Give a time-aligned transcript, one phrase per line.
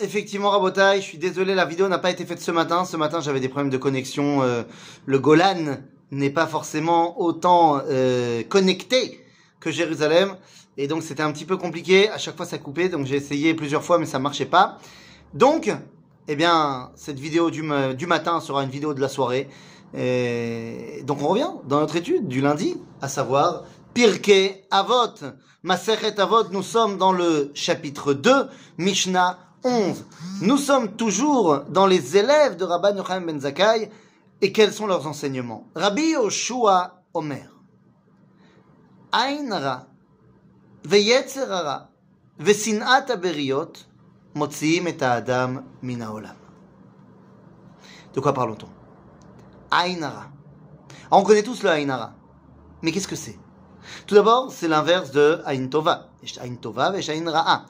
[0.00, 2.84] effectivement, Rabotai, je suis désolé, la vidéo n'a pas été faite ce matin.
[2.84, 4.42] Ce matin, j'avais des problèmes de connexion.
[4.42, 4.62] euh,
[5.06, 5.78] le Golan
[6.10, 9.24] n'est pas forcément autant euh, connecté
[9.60, 10.36] que Jérusalem.
[10.76, 12.08] Et donc, c'était un petit peu compliqué.
[12.10, 12.88] À chaque fois, ça coupait.
[12.88, 14.78] Donc, j'ai essayé plusieurs fois, mais ça marchait pas.
[15.34, 15.70] Donc,
[16.28, 19.48] eh bien, cette vidéo du, ma- du matin sera une vidéo de la soirée.
[19.96, 25.14] Et donc, on revient dans notre étude du lundi, à savoir Pirkei Avot.
[25.64, 28.32] Masechet Avot, nous sommes dans le chapitre 2,
[28.78, 30.04] Mishnah 11.
[30.42, 33.90] Nous sommes toujours dans les élèves de Rabban Yochanan ben Zakkai
[34.40, 35.66] et quels sont leurs enseignements?
[35.74, 37.50] Rabbi Yoshua Omer.
[39.12, 39.86] Ainra
[40.84, 41.90] veyetzerara
[42.38, 43.72] vesinat aberiot
[44.34, 46.36] motziim et adam min haolam.
[48.14, 48.68] De quoi parle-t-on
[49.70, 50.26] Ainara.
[51.10, 52.12] Ah, on connaît tous le Ainara.
[52.82, 53.38] Mais qu'est-ce que c'est?
[54.06, 56.08] Tout d'abord, c'est l'inverse de Ain Tova.
[56.40, 57.64] Ain Tova et Ra'a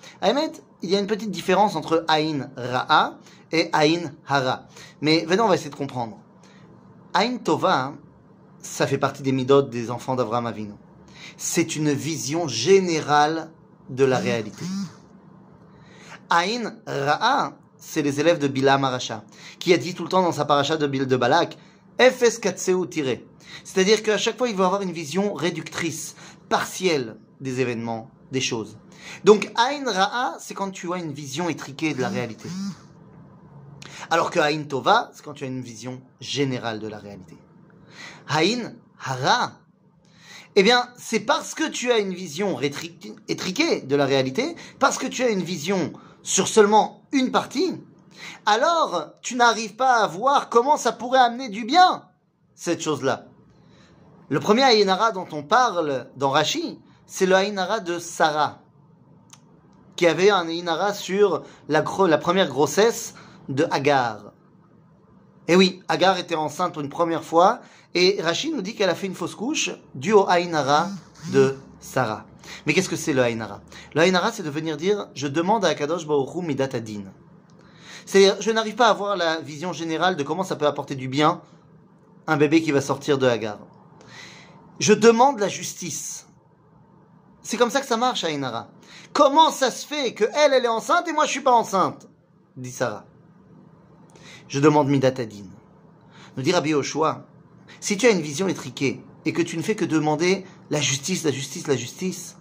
[0.82, 3.19] il y a une petite différence entre Ain Ra'a
[3.52, 4.66] et Ain Hara.
[5.00, 6.19] Mais venons, on va essayer de comprendre.
[7.14, 7.94] Ain Tova,
[8.61, 10.75] ça fait partie des midot des enfants d'Avraham Avinu.
[11.36, 13.50] C'est une vision générale
[13.91, 14.64] de la réalité.
[16.30, 19.24] Ain Ra'a, c'est les élèves de Bilam Aracha,
[19.58, 21.56] qui a dit tout le temps dans sa paracha de Bil de Balak,
[21.98, 23.27] Efes Katseu tiré.
[23.64, 26.14] C'est-à-dire qu'à chaque fois, il va avoir une vision réductrice,
[26.48, 28.76] partielle des événements, des choses.
[29.24, 32.48] Donc, Ain Ra'a, c'est quand tu as une vision étriquée de la réalité.
[34.10, 37.36] Alors que Ain Tova, c'est quand tu as une vision générale de la réalité.
[38.28, 39.52] Ain Hara,
[40.56, 45.06] eh bien, c'est parce que tu as une vision étriquée de la réalité, parce que
[45.06, 47.80] tu as une vision sur seulement une partie,
[48.44, 52.04] alors tu n'arrives pas à voir comment ça pourrait amener du bien,
[52.54, 53.26] cette chose-là.
[54.30, 56.78] Le premier Aïnara dont on parle dans Rashi,
[57.09, 58.61] c'est le Aïnara de Sarah,
[59.97, 63.14] qui avait un Aïnara sur la, première grossesse
[63.48, 64.33] de Agar.
[65.48, 67.61] Et oui, Agar était enceinte pour une première fois,
[67.95, 70.91] et Rachid nous dit qu'elle a fait une fausse couche due au Aïnara
[71.33, 72.27] de Sarah.
[72.67, 73.63] Mais qu'est-ce que c'est le Aïnara
[73.95, 77.05] Le Aïnara, c'est de venir dire Je demande à Akadosh Baruch Hu Midat Adin.
[78.05, 81.08] C'est-à-dire, je n'arrive pas à avoir la vision générale de comment ça peut apporter du
[81.08, 81.41] bien
[82.27, 83.58] un bébé qui va sortir de Agar.
[84.79, 86.27] Je demande la justice.
[87.48, 88.69] C'est comme ça que ça marche, Aïnara.
[89.14, 92.07] Comment ça se fait que elle, elle est enceinte et moi je suis pas enceinte?
[92.59, 93.07] Dit Sarah.
[94.48, 95.47] Je demande Midat Adin.
[96.36, 97.25] Nous dit Rabbi Yoshua,
[97.81, 101.25] si tu as une vision étriquée et que tu ne fais que demander la justice,
[101.25, 102.36] la justice, la justice,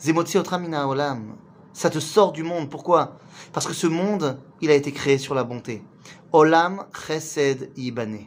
[0.00, 1.34] Zemotzi otra mina olam,
[1.72, 2.70] ça te sort du monde.
[2.70, 3.16] Pourquoi?
[3.52, 5.82] Parce que ce monde, il a été créé sur la bonté.
[6.30, 8.26] Olam chesed yibane.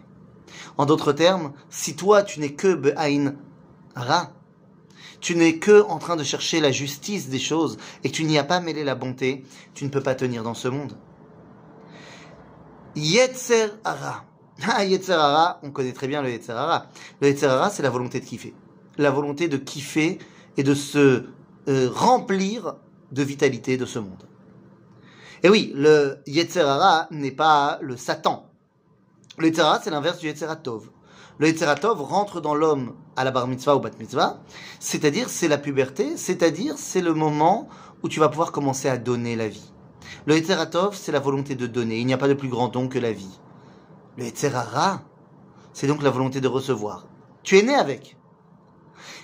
[0.78, 3.36] En d'autres termes, si toi tu n'es que be'ain
[5.20, 8.38] tu n'es que en train de chercher la justice des choses et que tu n'y
[8.38, 9.44] as pas mêlé la bonté,
[9.74, 10.98] tu ne peux pas tenir dans ce monde.
[12.96, 14.26] Yetzer hara.
[14.68, 16.88] Ah, Yetzer hara, on connaît très bien le Yetzer hara.
[17.20, 18.54] Le Yetzer hara, c'est la volonté de kiffer.
[18.98, 20.18] La volonté de kiffer
[20.56, 21.26] et de se
[21.68, 22.76] euh, remplir
[23.12, 24.24] de vitalité de ce monde.
[25.44, 28.50] Et oui, le Yetzer hara n'est pas le Satan.
[29.38, 30.90] Le Yetzer hara, c'est l'inverse du Yetzer Tov.
[31.38, 34.40] Le Yetzer Tov rentre dans l'homme à la bar mitzvah ou bat mitzvah,
[34.80, 37.68] c'est-à-dire c'est la puberté, c'est-à-dire c'est le moment
[38.04, 39.74] où tu vas pouvoir commencer à donner la vie.
[40.26, 42.00] Le Yetzer Tov, c'est la volonté de donner.
[42.00, 43.40] Il n'y a pas de plus grand don que la vie.
[44.18, 45.02] Le Yetzer Hara,
[45.74, 47.06] c'est donc la volonté de recevoir.
[47.44, 48.18] Tu es né avec.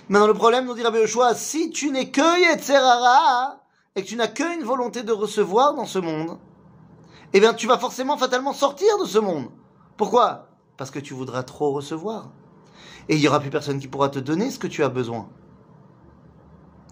[0.08, 3.60] Maintenant, le problème, nous Rabbi Yoshua, si tu n'es que Yetzer Hara,
[3.96, 6.38] et que tu n'as qu'une volonté de recevoir dans ce monde,
[7.32, 9.48] eh bien, tu vas forcément fatalement sortir de ce monde.
[9.96, 10.51] Pourquoi?
[10.82, 12.32] Parce que tu voudras trop recevoir.
[13.08, 15.28] Et il n'y aura plus personne qui pourra te donner ce que tu as besoin.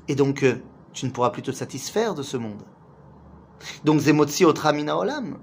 [0.06, 0.62] Et donc, euh,
[0.92, 2.62] tu ne pourras plus te satisfaire de ce monde.
[3.84, 5.38] Donc, Zemotzi otra mina olam.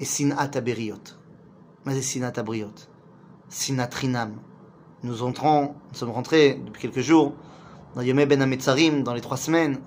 [0.00, 0.98] Et sinat aberiot.
[1.84, 2.74] Mais sinat abriot.
[3.48, 4.40] Sinat rinam.
[5.04, 7.34] Nous entrons, nous sommes rentrés depuis quelques jours
[7.94, 9.78] dans Yomé Ben Ametzarim, dans les trois semaines,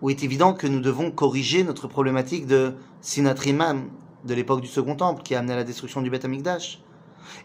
[0.00, 3.88] où il est évident que nous devons corriger notre problématique de sinat rimam,
[4.24, 6.82] de l'époque du Second Temple, qui a amené à la destruction du Beth Amikdash.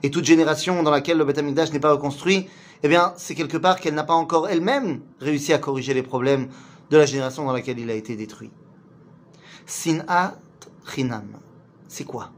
[0.04, 2.48] Et toute génération dans laquelle le Beth Amikdash n'est pas reconstruit,
[2.84, 6.50] eh bien, c'est quelque part qu'elle n'a pas encore elle-même réussi à corriger les problèmes
[6.90, 8.52] de la génération dans laquelle il a été détruit.
[9.66, 10.38] Sinat
[10.94, 11.40] Chinam.
[11.88, 12.32] C'est quoi?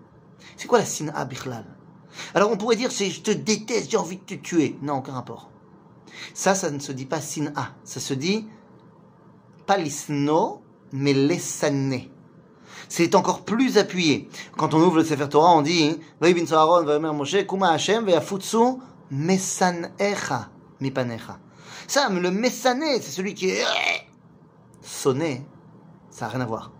[0.57, 1.65] C'est quoi la Sin'a Bichlal?
[2.33, 4.77] Alors on pourrait dire c'est je te déteste, j'ai envie de te tuer.
[4.81, 5.51] Non, aucun rapport.
[6.33, 7.75] Ça, ça ne se dit pas Sin'a.
[7.83, 8.47] Ça se dit
[9.65, 10.61] pas l'isno,
[10.91, 12.11] mais l'essané.
[12.87, 14.29] C'est encore plus appuyé.
[14.57, 15.99] Quand on ouvre le Sefer Torah, on dit.
[21.87, 23.63] Ça, le Messané, c'est celui qui est
[24.81, 25.45] sonné.
[26.11, 26.71] Ça n'a rien à voir.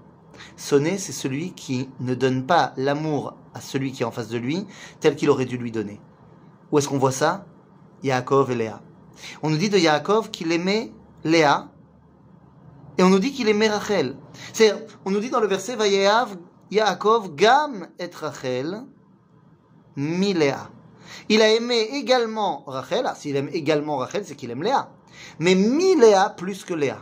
[0.56, 4.38] Sonné, c'est celui qui ne donne pas l'amour à celui qui est en face de
[4.38, 4.66] lui
[5.00, 6.00] tel qu'il aurait dû lui donner.
[6.72, 7.46] Où est-ce qu'on voit ça?
[8.04, 8.81] Yaakov et Léa.
[9.42, 10.92] On nous dit de Yaakov qu'il aimait
[11.24, 11.69] Léa
[13.00, 14.18] et on nous dit qu'il aimait Rachel.
[14.51, 14.75] C'est,
[15.06, 16.36] on nous dit dans le verset Vayeav
[16.69, 18.84] Yaakov gam et Rachel
[19.96, 20.69] mi Léa.
[21.30, 23.06] Il a aimé également Rachel.
[23.06, 24.92] Ah, s'il aime également Rachel, c'est qu'il aime Léa.
[25.40, 26.98] Mais mi Léa plus que Léa.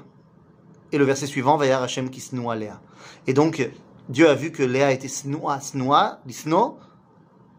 [0.91, 2.79] Et le verset suivant, Vayar Hashem qui snoua Léa.
[3.25, 3.67] Et donc,
[4.07, 6.77] Dieu a vu que Léa était snoua, snoua, l'isno,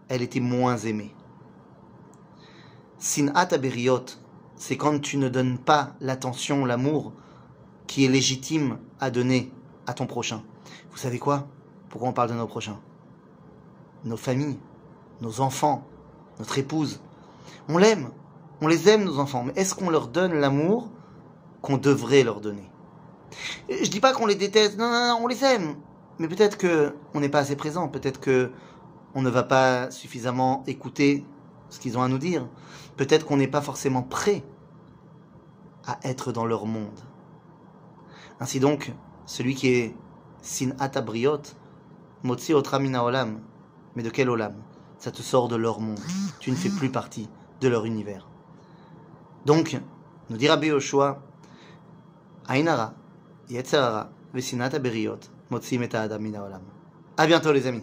[0.09, 1.13] elle était moins aimée.
[2.99, 4.05] Sinat aberiot,
[4.55, 7.13] c'est quand tu ne donnes pas l'attention, l'amour
[7.89, 9.53] qui est légitime à donner
[9.89, 10.45] à ton prochain.
[10.93, 11.49] Vous savez quoi?
[11.89, 12.79] Pourquoi on parle de nos prochains?
[14.05, 14.59] Nos familles,
[15.21, 15.85] nos enfants,
[16.39, 17.01] notre épouse.
[17.69, 18.11] On l'aime,
[18.61, 20.91] on les aime nos enfants, mais est-ce qu'on leur donne l'amour
[21.63, 22.71] qu'on devrait leur donner?
[23.69, 25.77] Je dis pas qu'on les déteste, non, non, non, on les aime,
[26.19, 28.53] mais peut-être que on n'est pas assez présent, peut-être que
[29.15, 31.25] on ne va pas suffisamment écouter
[31.71, 32.47] ce qu'ils ont à nous dire.
[32.97, 34.45] Peut-être qu'on n'est pas forcément prêt
[35.87, 37.01] à être dans leur monde.
[38.41, 38.93] Ainsi donc,
[39.27, 39.95] celui qui est
[40.43, 41.43] sin atabriot,
[42.23, 43.41] motzi otramina olam,
[43.97, 44.55] mais de quel olam?
[44.99, 46.01] Ça te sort de leur monde.
[46.41, 47.29] Tu ne fais plus partie
[47.61, 48.29] de leur univers.
[49.47, 49.79] Donc,
[50.31, 51.23] nous dira Yoshua,
[52.49, 52.95] Ainara,
[53.49, 55.21] Yetzerara, Vesinata Beriot,
[55.51, 56.63] Motsi Meta Adam Olam.
[57.17, 57.77] À bientôt les amis.